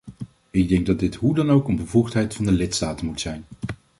[0.51, 3.45] Ik denk dat dit hoe dan ook een bevoegdheid van de lidstaten moet zijn.